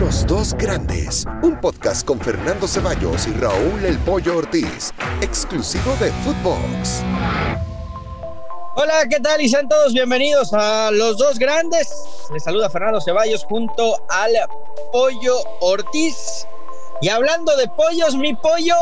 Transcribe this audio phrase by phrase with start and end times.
[0.00, 6.10] Los dos grandes, un podcast con Fernando Ceballos y Raúl El Pollo Ortiz, exclusivo de
[6.10, 7.02] Footbox.
[8.74, 9.40] Hola, ¿qué tal?
[9.40, 11.88] Y sean todos bienvenidos a Los Dos Grandes.
[12.32, 14.32] Les saluda Fernando Ceballos junto al
[14.92, 16.44] Pollo Ortiz.
[17.00, 18.74] Y hablando de pollos, mi pollo,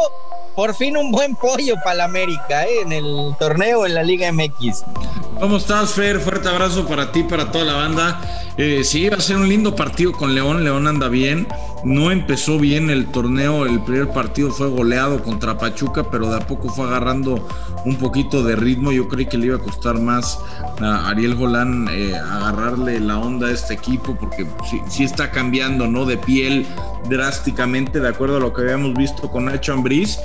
[0.54, 2.82] por fin un buen pollo para la América ¿eh?
[2.82, 4.84] en el torneo en la Liga MX.
[5.40, 6.20] ¿Cómo estás, Fer?
[6.20, 8.20] Fuerte abrazo para ti, para toda la banda.
[8.56, 10.62] Eh, sí, va a ser un lindo partido con León.
[10.62, 11.48] León anda bien.
[11.84, 13.66] No empezó bien el torneo.
[13.66, 17.48] El primer partido fue goleado contra Pachuca, pero de a poco fue agarrando
[17.84, 18.92] un poquito de ritmo.
[18.92, 20.38] Yo creí que le iba a costar más
[20.80, 25.88] a Ariel Golán eh, agarrarle la onda a este equipo, porque sí, sí, está cambiando,
[25.88, 26.04] ¿no?
[26.04, 26.66] De piel
[27.08, 30.20] drásticamente, de acuerdo a lo que habíamos visto con Nacho Ambriz.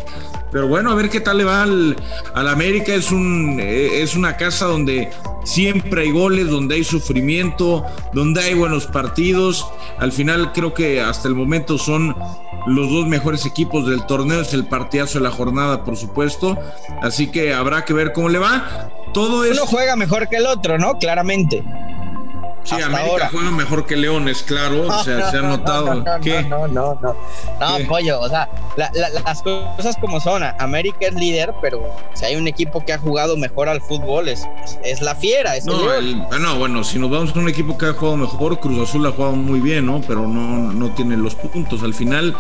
[0.52, 1.96] Pero bueno, a ver qué tal le va al,
[2.34, 2.94] al América.
[2.94, 5.10] Es, un, eh, es una casa donde
[5.44, 9.68] siempre hay goles, donde hay sufrimiento, donde hay buenos partidos.
[10.00, 12.16] Al final creo que hasta el momento son
[12.66, 14.42] los dos mejores equipos del torneo.
[14.42, 16.58] Es el partidazo de la jornada, por supuesto.
[17.02, 18.90] Así que habrá que ver cómo le va.
[19.14, 20.98] Todo Uno juega mejor que el otro, ¿no?
[20.98, 21.64] Claramente.
[22.68, 23.30] Sí, Hasta América ahora.
[23.32, 24.88] juega mejor que Leones, claro.
[24.88, 25.94] O sea, no, se ha notado.
[25.96, 26.44] No, no, ¿Qué?
[26.44, 27.16] no, no, no.
[27.60, 27.86] No, ¿Qué?
[27.86, 30.44] pollo, o sea, la, la, las cosas como son.
[30.60, 31.82] América es líder, pero
[32.14, 35.56] si hay un equipo que ha jugado mejor al fútbol, es, es, es la fiera.
[35.56, 38.60] Es no, el, no, bueno, si nos vamos a un equipo que ha jugado mejor,
[38.60, 40.02] Cruz Azul ha jugado muy bien, ¿no?
[40.02, 41.84] Pero no, no tiene los puntos.
[41.84, 42.36] Al final,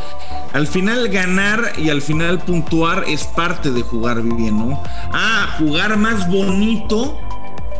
[0.51, 4.83] al final ganar y al final puntuar es parte de jugar bien, ¿no?
[5.13, 7.17] Ah, jugar más bonito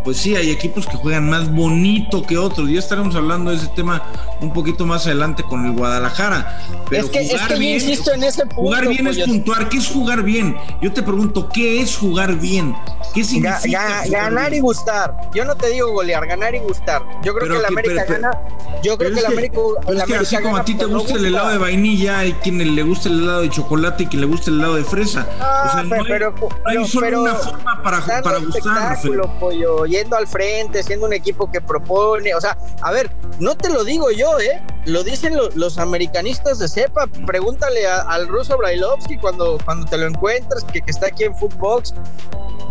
[0.08, 2.70] pues sí, hay equipos que juegan más bonito que otros.
[2.70, 4.02] Ya estaremos hablando de ese tema
[4.40, 6.62] un poquito más adelante con el Guadalajara.
[6.90, 8.56] Pero es que, jugar es que bien, yo insisto en ese punto.
[8.56, 9.22] Jugar bien pollo.
[9.22, 9.68] es puntuar.
[9.68, 10.56] ¿Qué es jugar bien?
[10.82, 12.74] Yo te pregunto, ¿qué es jugar bien?
[13.14, 13.60] ¿Qué significa?
[13.82, 14.60] Ga, ga, ganar bien?
[14.60, 15.30] y gustar.
[15.34, 17.02] Yo no te digo golear, ganar y gustar.
[17.22, 18.42] Yo creo pero que, la América pero, gana.
[18.82, 19.60] Yo creo que la América.
[19.86, 22.76] Pero es que así como a ti te gusta el helado de vainilla, hay quien
[22.76, 25.28] le gusta el helado de chocolate y quien le gusta el helado de fresa.
[25.42, 26.34] Ah, o sea, no pero,
[26.64, 28.98] hay, no hay solo una forma para, para gustar.
[29.40, 33.10] Pollo, yendo al frente siendo un equipo que propone, o sea, a ver,
[33.40, 34.62] no te lo digo yo, ¿eh?
[34.86, 39.98] Lo dicen lo, los americanistas de cepa, pregúntale a, al ruso Brailovsky cuando, cuando te
[39.98, 41.94] lo encuentras, que, que, está aquí en Footbox,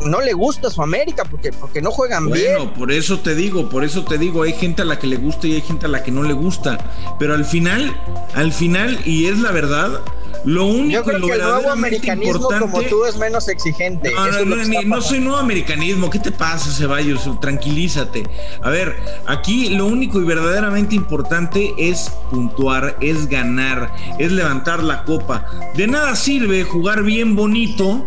[0.04, 2.56] no le gusta su América porque, porque no juegan bueno, bien.
[2.56, 5.16] Bueno, por eso te digo, por eso te digo, hay gente a la que le
[5.16, 6.78] gusta y hay gente a la que no le gusta,
[7.18, 7.94] pero al final,
[8.34, 10.00] al final, y es la verdad,
[10.46, 12.70] lo único Yo creo que el nuevo americanismo importante...
[12.70, 14.12] como tú es menos exigente.
[14.12, 16.08] No, no, no, no, no soy nuevo americanismo.
[16.08, 17.05] ¿Qué te pasa, Ceballos?
[17.40, 18.24] Tranquilízate.
[18.62, 18.96] A ver,
[19.26, 25.46] aquí lo único y verdaderamente importante es puntuar, es ganar, es levantar la copa.
[25.74, 28.04] De nada sirve jugar bien bonito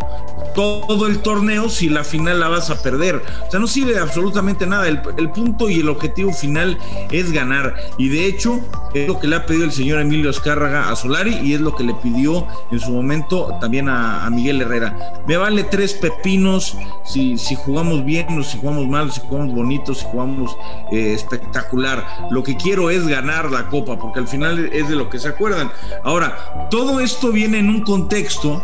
[0.54, 3.22] todo el torneo si la final la vas a perder.
[3.46, 4.88] O sea, no sirve de absolutamente nada.
[4.88, 5.00] El,
[5.30, 6.78] punto y el objetivo final
[7.10, 7.74] es ganar.
[7.98, 8.60] Y de hecho,
[8.94, 11.74] es lo que le ha pedido el señor Emilio Escárraga a Solari y es lo
[11.74, 15.22] que le pidió en su momento también a, a Miguel Herrera.
[15.26, 19.94] Me vale tres pepinos si, si, jugamos bien o si jugamos mal, si jugamos bonito,
[19.94, 20.56] si jugamos
[20.92, 22.04] eh, espectacular.
[22.30, 25.28] Lo que quiero es ganar la copa, porque al final es de lo que se
[25.28, 25.70] acuerdan.
[26.04, 28.60] Ahora, todo esto viene en un contexto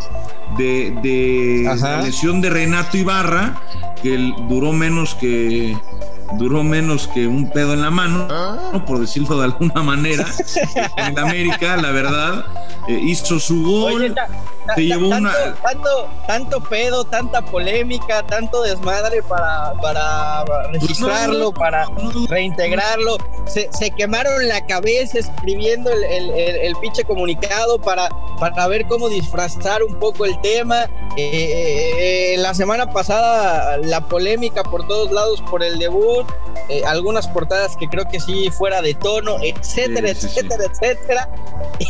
[0.57, 3.61] de, de la lesión de Renato Ibarra,
[4.01, 5.75] que duró menos que
[6.37, 8.27] duró menos que un pedo en la mano,
[8.73, 8.85] ¿no?
[8.85, 10.25] por decirlo de alguna manera,
[10.97, 12.45] en América, la verdad,
[12.87, 13.93] eh, hizo su gol.
[13.93, 14.13] Oye,
[14.75, 15.55] se llevó tanto, una...
[15.55, 15.89] tanto,
[16.27, 21.87] tanto pedo, tanta polémica, tanto desmadre para, para registrarlo, no, para
[22.29, 23.17] reintegrarlo.
[23.45, 28.85] Se, se, quemaron la cabeza escribiendo el, el, el, el, pinche comunicado para, para ver
[28.87, 30.89] cómo disfrazar un poco el tema.
[31.15, 36.27] Eh, eh, la semana pasada la polémica por todos lados por el debut,
[36.69, 40.85] eh, algunas portadas que creo que sí fuera de tono, etcétera, sí, sí, etcétera, sí.
[40.85, 41.29] etcétera.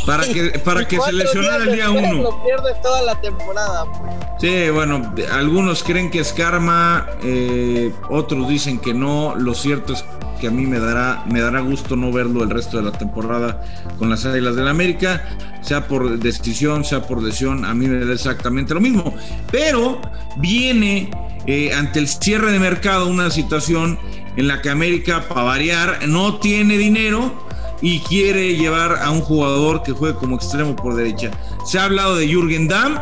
[0.06, 2.22] Para que, para que se lesionara el día uno.
[2.22, 3.84] Lo pierde toda la temporada.
[3.92, 4.12] Pues.
[4.40, 9.34] Sí, bueno, algunos creen que es karma, eh, otros dicen que no.
[9.36, 10.04] Lo cierto es
[10.40, 13.62] que a mí me dará, me dará gusto no verlo el resto de la temporada
[13.98, 15.24] con las Águilas del la América,
[15.62, 19.14] sea por decisión, sea por lesión, a mí me da exactamente lo mismo.
[19.50, 20.00] Pero
[20.36, 21.10] viene
[21.46, 23.98] eh, ante el cierre de mercado una situación
[24.36, 27.47] en la que América, para variar, no tiene dinero
[27.80, 31.30] y quiere llevar a un jugador que juegue como extremo por derecha.
[31.64, 32.98] Se ha hablado de Jürgen Damm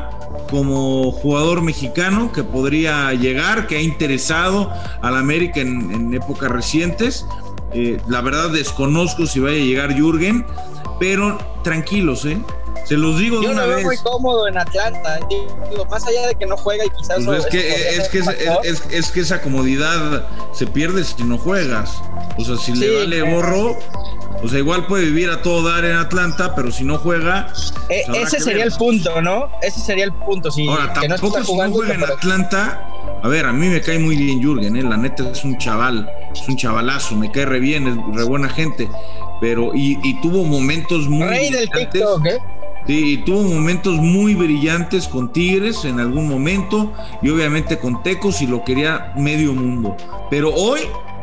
[0.51, 4.71] como jugador mexicano que podría llegar, que ha interesado
[5.03, 7.27] al América en, épocas recientes.
[7.73, 10.47] Eh, la verdad desconozco si vaya a llegar Jürgen,
[10.99, 12.39] pero tranquilos, ¿eh?
[12.85, 13.85] Se los digo de Yo una lo veo vez.
[13.87, 15.19] muy cómodo en Atlanta.
[15.29, 17.17] Digo, más allá de que no juega y quizás.
[17.17, 22.01] Pues no- es, que, es, que, es, es- esa comodidad se pierde si no juegas.
[22.39, 23.35] O sea, si le vale claro.
[23.37, 23.79] gorro,
[24.43, 27.49] o sea, igual puede vivir a todo dar en Atlanta, pero si no juega.
[27.89, 28.73] Eh, habrá ese sería ver.
[28.73, 29.49] el punto, ¿no?
[29.63, 30.51] Ese sería el punto.
[30.51, 32.89] Si, Ahora, que no tampoco está si no juega en pero- Atlanta.
[33.23, 34.83] A ver, a mí me cae muy bien Jürgen, ¿eh?
[34.83, 38.49] la neta es un chaval, es un chavalazo, me cae re bien, es re buena
[38.49, 38.89] gente,
[39.41, 41.69] pero y, y tuvo momentos muy Rey del.
[41.71, 42.39] TikTok, ¿eh?
[42.87, 48.41] Sí, y tuvo momentos muy brillantes con Tigres en algún momento y obviamente con Tecos
[48.43, 49.97] y lo quería medio mundo.
[50.31, 50.83] Pero hoy,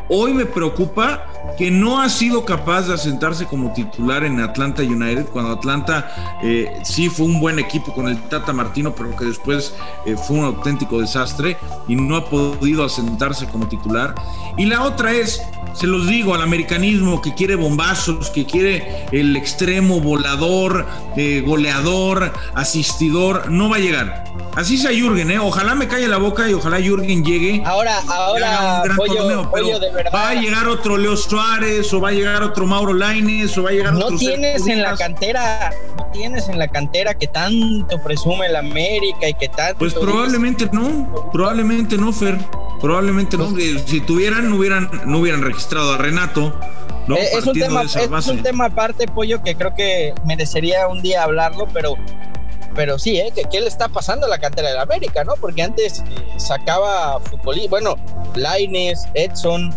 [0.10, 1.26] hoy me preocupa
[1.58, 6.80] que no ha sido capaz de asentarse como titular en Atlanta United, cuando Atlanta eh,
[6.84, 9.76] sí fue un buen equipo con el Tata Martino, pero que después
[10.06, 11.58] eh, fue un auténtico desastre
[11.88, 14.16] y no ha podido asentarse como titular.
[14.58, 15.42] Y la otra es,
[15.74, 22.34] se los digo, al americanismo que quiere bombazos, que quiere el extremo volador, eh, goleador,
[22.56, 24.24] asistidor, no va a llegar.
[24.56, 25.40] Así sea Jürgen, ¿eh?
[25.40, 29.52] ojalá me calle la boca y ojalá Jürgen llegue Ahora, ahora, un gran pollo, torneo,
[29.52, 30.12] pero pollo de verdad.
[30.14, 33.70] va a llegar otro Leo Suárez o va a llegar otro Mauro Laines o va
[33.70, 37.26] a llegar No otro tienes Sergio en la cantera, no tienes en la cantera que
[37.26, 39.80] tanto presume el América y que tanto.
[39.80, 42.38] Pues dice- probablemente no, probablemente no, Fer,
[42.80, 43.50] probablemente no.
[43.88, 46.54] Si tuvieran, no hubieran, no hubieran registrado a Renato,
[47.08, 47.16] ¿no?
[47.16, 51.24] Eh, es, un tema, es un tema aparte, Pollo, que creo que merecería un día
[51.24, 51.96] hablarlo, pero,
[52.76, 53.32] pero sí, ¿eh?
[53.34, 55.34] ¿Qué, qué le está pasando a la cantera del América, no?
[55.42, 56.04] Porque antes eh,
[56.38, 57.96] sacaba futbolistas, bueno,
[58.36, 59.74] Laines, Edson,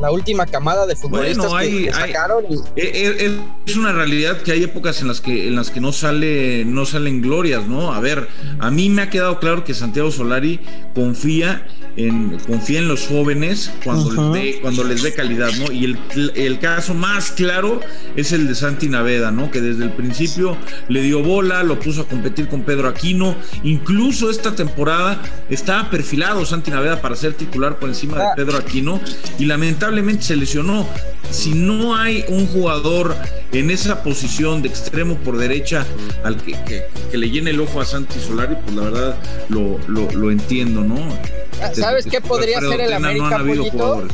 [0.00, 2.44] la última camada de futbolistas Bueno, hay- que, que hay- sacaron.
[2.48, 5.80] y- Eh, eh, Es una realidad que hay épocas en las que en las que
[5.80, 7.92] no sale no salen glorias, ¿no?
[7.92, 8.26] A ver,
[8.58, 10.58] a mí me ha quedado claro que Santiago Solari
[10.94, 11.66] confía
[11.96, 14.32] en confía en los jóvenes cuando Ujú.
[14.34, 15.70] les dé cuando les dé calidad, ¿no?
[15.72, 15.98] Y el,
[16.34, 17.80] el caso más claro
[18.16, 19.50] es el de Santi Naveda, ¿no?
[19.50, 20.56] Que desde el principio
[20.88, 26.44] le dio bola, lo puso a competir con Pedro Aquino, incluso esta temporada estaba perfilado
[26.44, 28.32] Santi Naveda para ser titular por encima de Ah.
[28.36, 29.00] Pedro Aquino
[29.38, 29.89] y lamentablemente
[30.20, 30.86] se lesionó.
[31.30, 33.16] Si no hay un jugador
[33.52, 35.84] en esa posición de extremo por derecha
[36.24, 39.16] al que, que- que le llene el ojo a Santi Solari, pues la verdad
[39.48, 40.96] lo, lo- lo entiendo, ¿no?
[41.60, 43.76] Desde ¿Sabes que qué estuvo podría ser el América, No han habido Pollito?
[43.78, 44.12] jugadores.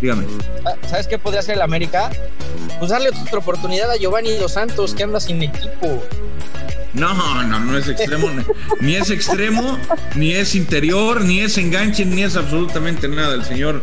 [0.00, 0.24] Dígame.
[0.64, 2.10] Ah, ¿Sabes qué podría hacer el América?
[2.78, 6.02] Pues darle otra oportunidad a Giovanni Dos Santos, que anda sin equipo.
[6.96, 8.28] No, no, no es extremo,
[8.80, 9.78] ni- es extremo,
[10.14, 13.82] ni es interior, ni es enganche, ni es absolutamente nada el señor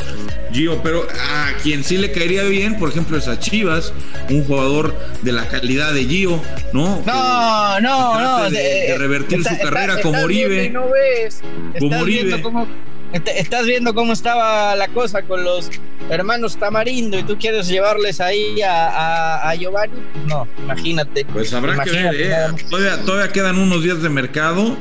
[0.51, 0.81] Gio.
[0.81, 3.93] Pero a quien sí le caería bien, por ejemplo, es a Chivas,
[4.29, 6.41] un jugador de la calidad de Gio,
[6.73, 7.01] ¿no?
[7.05, 8.49] No, no, no.
[8.49, 10.69] de- de revertir su carrera como Oribe.
[10.69, 11.41] no ves.
[11.79, 12.41] Como Oribe.
[12.41, 12.67] cómo,
[13.13, 15.69] estás viendo cómo estaba la cosa con los
[16.09, 19.93] hermanos Tamarindo y tú quieres llevarles ahí a, a- a Giovanni.
[20.27, 21.25] No, imagínate.
[21.25, 22.35] Pues habrá que ver, ¿eh?
[22.69, 24.75] Todavía, todavía quedan unos días de mercado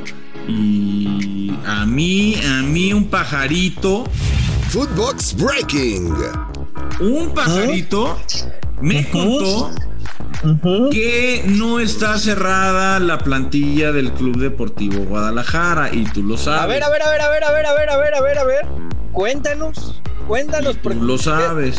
[0.47, 4.03] y a mí, a mí un pajarito,
[4.69, 6.13] Footbox Breaking.
[6.99, 8.19] un pajarito
[8.81, 9.71] me Ujú.
[10.91, 16.63] Que no está cerrada la plantilla del Club Deportivo Guadalajara y tú lo sabes.
[16.63, 18.21] A ver, a ver, a ver, a ver, a ver, a ver, a ver, a
[18.21, 18.65] ver, a ver.
[19.13, 21.77] Cuéntanos, cuéntanos, lo sabes.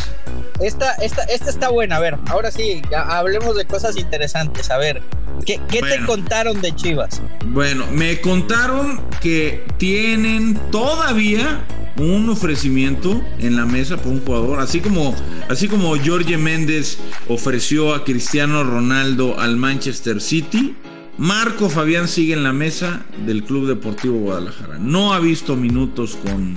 [0.61, 1.97] esta, esta, esta está buena.
[1.97, 4.71] A ver, ahora sí, hablemos de cosas interesantes.
[4.71, 5.03] A ver,
[5.45, 7.21] ¿qué, qué te contaron de Chivas?
[7.47, 11.65] Bueno, me contaron que tienen todavía
[11.99, 15.15] un ofrecimiento en la mesa por un jugador, así como
[15.49, 16.99] así como Jorge Méndez
[17.29, 20.75] ofreció a Cristiano Ronaldo al Manchester City.
[21.17, 24.79] Marco Fabián sigue en la mesa del Club Deportivo Guadalajara.
[24.79, 26.57] No ha visto minutos con,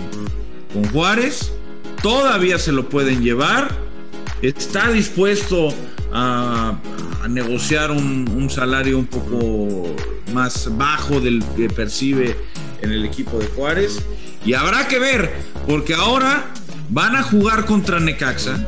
[0.73, 1.53] con Juárez.
[2.01, 3.69] Todavía se lo pueden llevar.
[4.41, 5.73] Está dispuesto
[6.13, 6.79] a,
[7.27, 9.95] negociar un, salario un poco
[10.33, 12.37] más bajo del que percibe
[12.81, 13.99] en el equipo de Juárez.
[14.45, 15.33] Y habrá que ver,
[15.67, 16.45] porque ahora
[16.89, 18.65] van a jugar contra Necaxa.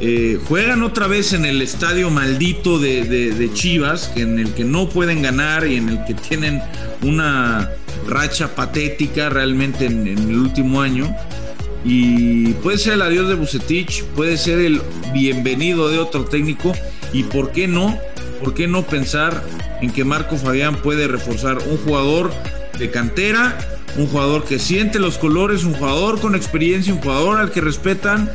[0.00, 5.22] Eh, juegan otra vez en el estadio maldito de, Chivas, en el que no pueden
[5.22, 6.60] ganar y en el que tienen
[7.02, 7.70] una
[8.06, 11.16] racha patética realmente en, en el último año.
[11.84, 14.80] Y puede ser el adiós de Bucetich, puede ser el
[15.12, 16.72] bienvenido de otro técnico.
[17.12, 17.98] Y por qué no,
[18.40, 19.42] por qué no pensar
[19.82, 22.32] en que Marco Fabián puede reforzar un jugador
[22.78, 23.58] de cantera,
[23.96, 28.30] un jugador que siente los colores, un jugador con experiencia, un jugador al que respetan.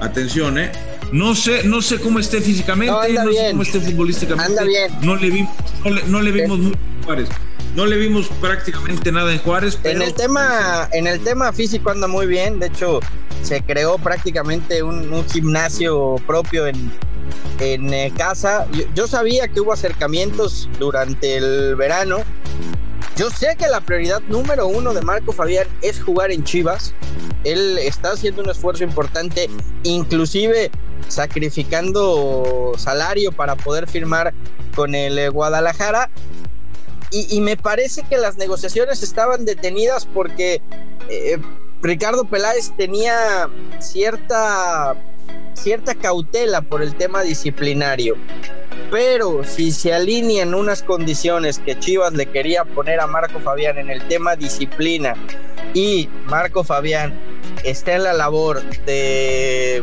[0.00, 0.72] Atención, eh.
[1.12, 4.50] No sé, no sé cómo esté físicamente, No, sé cómo esté futbolísticamente.
[4.50, 4.92] Anda bien.
[5.02, 7.28] No le vimos, no le, no le vimos mucho en Juárez.
[7.74, 9.78] No le vimos prácticamente nada en Juárez.
[9.84, 12.58] En el tema, en el tema físico anda muy bien.
[12.58, 13.00] De hecho,
[13.42, 16.90] se creó prácticamente un, un gimnasio propio en,
[17.60, 18.66] en eh, casa.
[18.94, 22.18] Yo, sabía que hubo acercamientos durante el verano.
[23.16, 26.94] Yo sé que la prioridad número uno de Marco Fabián es jugar en Chivas.
[27.44, 29.48] Él está haciendo un esfuerzo importante,
[29.82, 30.70] inclusive
[31.08, 34.34] sacrificando salario para poder firmar
[34.74, 36.10] con el eh, Guadalajara.
[37.10, 40.60] Y, me parece que las negociaciones estaban detenidas porque
[41.08, 41.38] eh,
[41.80, 43.48] Ricardo Peláez tenía
[43.78, 44.94] cierta,
[45.54, 48.16] cierta cautela por el tema disciplinario.
[48.90, 53.90] Pero si se alinean unas condiciones que Chivas le quería poner a Marco Fabián en
[53.90, 55.14] el tema disciplina
[55.74, 57.18] y Marco Fabián
[57.64, 59.82] está en la labor de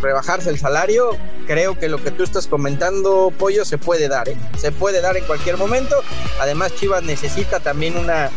[0.00, 4.36] rebajarse el salario, creo que lo que tú estás comentando, Pollo, se puede dar, ¿eh?
[4.58, 5.96] se puede dar en cualquier momento.
[6.40, 8.30] Además, Chivas necesita también una,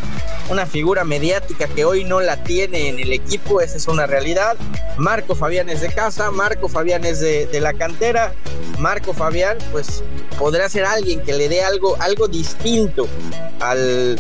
[0.50, 4.56] una figura mediática que hoy no la tiene en el equipo, esa es una realidad.
[4.98, 8.34] Marco Fabián es de casa, Marco Fabián es de, de la cantera,
[8.77, 10.04] Marco Fabián pues
[10.38, 13.08] podrá ser alguien que le dé algo, algo distinto
[13.60, 14.18] al,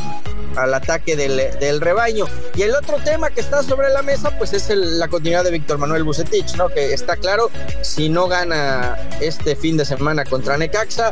[0.55, 2.25] al ataque del, rebaño.
[2.55, 5.77] Y el otro tema que está sobre la mesa, pues es la continuidad de Víctor
[5.77, 6.69] Manuel Bucetich, ¿no?
[6.69, 7.49] Que está claro,
[7.81, 11.11] si no gana este fin de semana contra Necaxa,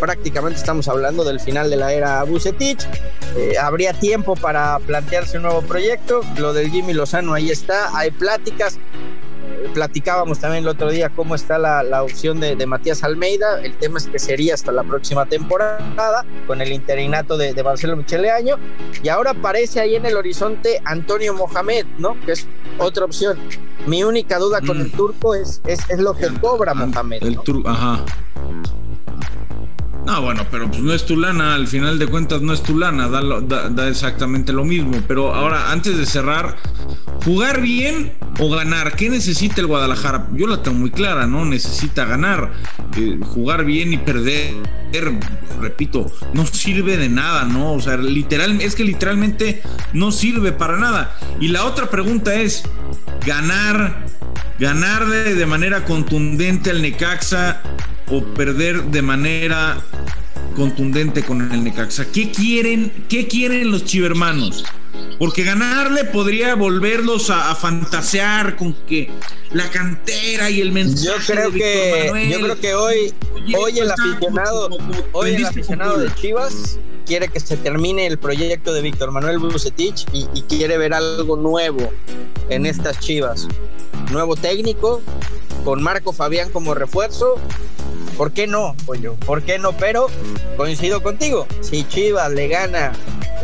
[0.00, 2.86] prácticamente estamos hablando del final de la era Bucetich.
[3.36, 6.20] Eh, habría tiempo para plantearse un nuevo proyecto.
[6.36, 8.78] Lo del Jimmy Lozano ahí está, hay pláticas
[9.68, 13.60] platicábamos también el otro día cómo está la, opción de, Matías Almeida.
[13.62, 17.96] El tema es que sería hasta la próxima temporada con el interinato de, de Marcelo
[17.96, 18.56] Micheleaño.
[19.02, 22.18] Y ahora aparece ahí en el horizonte Antonio Mohamed, ¿no?
[22.24, 22.46] Que es
[22.78, 23.38] otra opción.
[23.86, 24.96] Mi única duda con el mm.
[24.96, 27.22] turco es, es, lo que cobra Mohamed.
[27.22, 28.04] El turco, ajá.
[30.06, 32.78] No, bueno, pero pues no es tu lana, al final de cuentas no es tu
[32.78, 34.98] lana, da, exactamente lo mismo.
[35.08, 36.56] Pero ahora, antes de cerrar,
[37.24, 40.28] jugar bien o ganar, ¿qué necesita el Guadalajara?
[40.32, 41.44] Yo la tengo muy clara, ¿no?
[41.44, 42.52] Necesita ganar,
[42.96, 44.54] eh, jugar bien y perder,
[45.60, 47.72] repito, no sirve de nada, ¿no?
[47.72, 51.16] O sea, literal, es que literalmente no sirve para nada.
[51.40, 52.64] Y la otra pregunta es,
[53.26, 54.06] ganar,
[54.58, 57.62] ganar de manera contundente al Necaxa
[58.08, 59.78] o perder de manera
[60.56, 62.06] contundente con el Necaxa.
[62.12, 64.64] ¿Qué quieren, qué quieren los chivermanos?
[65.18, 69.10] Porque ganarle podría volverlos a, fantasear con que
[69.52, 71.06] la cantera y el mensaje.
[71.06, 73.14] Yo creo que, yo creo que hoy,
[73.56, 74.76] hoy el aficionado,
[75.12, 80.06] hoy el aficionado de Chivas quiere que se termine el proyecto de Víctor Manuel Bucetich
[80.12, 81.92] y, y quiere ver algo nuevo
[82.48, 83.46] en estas Chivas.
[84.10, 85.00] Nuevo técnico,
[85.64, 87.40] con Marco Fabián como refuerzo
[88.16, 89.14] ¿Por qué no, pollo?
[89.26, 89.72] ¿Por qué no?
[89.72, 90.06] Pero
[90.56, 91.46] coincido contigo.
[91.60, 92.92] Si Chivas le gana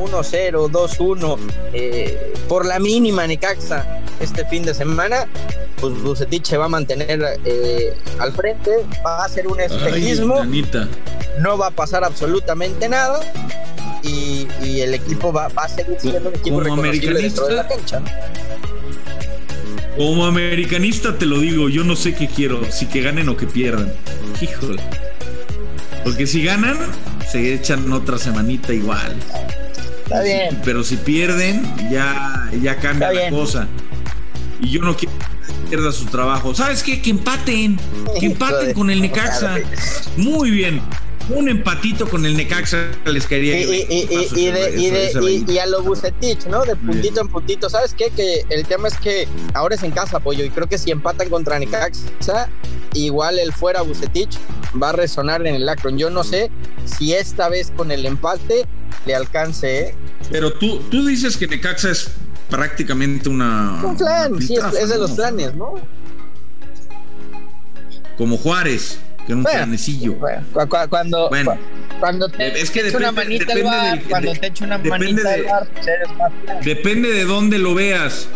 [0.00, 1.38] 1-0, 2-1
[1.73, 5.26] eh, por la mínima Necaxa este fin de semana,
[5.80, 8.71] pues Bucetich se va a mantener eh, al frente,
[9.04, 10.45] va a hacer un espejismo,
[11.40, 13.21] no va a pasar absolutamente nada
[14.02, 14.47] y,
[14.80, 18.02] el equipo va, a seguir siendo un equipo reconocible dentro de la cancha.
[19.97, 23.47] Como americanista te lo digo, yo no sé qué quiero, si que ganen o que
[23.47, 23.92] pierdan.
[24.40, 24.83] Híjole.
[26.04, 26.78] Porque si ganan,
[27.30, 29.14] se echan otra semanita igual.
[30.11, 30.61] Está bien.
[30.64, 33.69] Pero si pierden, ya, ya cambia la cosa.
[34.61, 36.52] Y yo no quiero que pierda su trabajo.
[36.52, 37.00] ¿Sabes qué?
[37.00, 37.79] Que empaten.
[38.19, 39.59] Que empaten con el Necaxa.
[40.17, 40.83] Muy bien
[41.29, 46.65] un empatito con el Necaxa les quería y, y, y, a lo Bucetich, ¿no?
[46.65, 47.71] De puntito en puntito.
[47.71, 48.11] ¿Sabes qué?
[48.11, 51.29] Que el tema es que ahora es en casa, pollo, y creo que si empatan
[51.29, 52.49] contra Necaxa,
[52.95, 54.39] igual el fuera Bucetich
[54.81, 55.99] va a resonar en el Akron.
[55.99, 56.50] Yo no sé
[56.85, 58.67] si esta vez con el empate
[59.07, 59.81] le alcance.
[59.81, 59.95] ¿eh?
[60.31, 62.11] Pero tú, tú dices que Necaxa es
[62.49, 63.81] prácticamente una.
[63.85, 65.75] Un flan, sí, es, de los planes, ¿no?
[68.17, 70.17] Como Juárez que un planecillo.
[70.89, 71.31] cuando,
[71.99, 75.43] cuando te es que depende, una manita depende bar, cuando te echo una manita de,
[75.43, 78.29] bar, pues eres más Depende de dónde lo veas.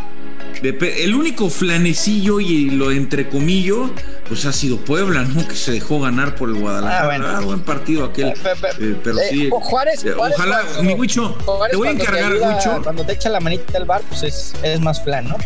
[0.63, 3.91] el único flanecillo y lo entrecomillo,
[4.29, 5.47] pues ha sido Puebla, ¿no?
[5.47, 7.03] Que se dejó ganar por el Guadalajara.
[7.03, 7.27] Ah, bueno.
[7.29, 8.29] Ah, buen partido aquel.
[8.29, 9.49] Eh, pero eh, sí.
[9.51, 11.37] Juárez, eh, ojalá, mi Huicho,
[11.71, 12.83] te voy a encargar, Huicho.
[12.83, 15.37] Cuando te echa la manita del bar, pues es, es más flan, ¿no?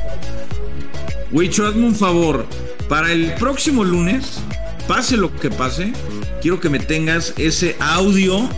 [1.31, 2.47] Huicho, hazme un favor.
[2.89, 4.41] Para el próximo lunes,
[4.89, 5.93] pase lo que pase,
[6.41, 8.49] quiero que me tengas ese audio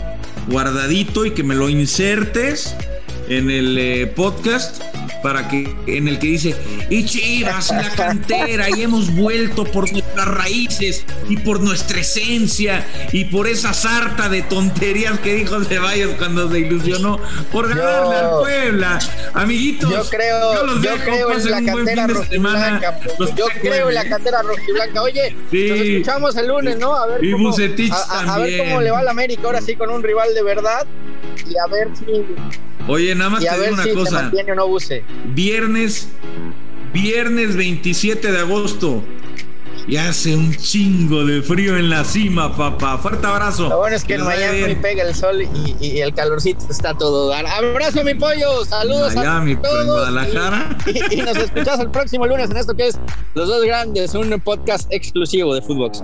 [0.47, 2.75] guardadito y que me lo insertes
[3.27, 4.81] en el eh, podcast
[5.21, 6.55] para que en el que dice,
[6.89, 13.25] y Chivas, la cantera, y hemos vuelto por nuestras raíces y por nuestra esencia y
[13.25, 17.19] por esa sarta de tonterías que dijo Ceballos cuando se ilusionó
[17.51, 18.99] por ganarle al Puebla.
[19.33, 22.99] Amiguitos, yo creo, yo, creo en la cantera rojiblanca.
[23.35, 25.01] Yo creo en la cantera rojiblanca.
[25.01, 26.95] Oye, nos escuchamos el lunes, ¿no?
[26.95, 30.03] A ver, cómo, a, a ver cómo le va al América ahora sí con un
[30.03, 30.87] rival de verdad
[31.51, 32.05] y a ver si
[32.87, 34.31] Oye, nada más te digo una cosa.
[34.55, 34.77] no
[35.33, 36.09] Viernes,
[36.93, 39.03] viernes 27 de agosto.
[39.87, 42.99] Y hace un chingo de frío en la cima, papá.
[42.99, 43.67] Fuerte abrazo.
[43.67, 47.33] Lo bueno es que en Miami pega el sol y, el calorcito está todo.
[47.33, 48.63] Abrazo, mi pollo.
[48.63, 49.81] Saludos Miami, a todos.
[49.81, 50.77] En Guadalajara.
[51.11, 52.99] Y, nos escuchas el próximo lunes en esto que es
[53.33, 56.03] Los Dos Grandes, un podcast exclusivo de Footbox.